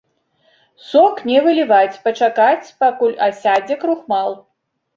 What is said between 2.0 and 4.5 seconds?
пачакаць пакуль асядзе крухмал.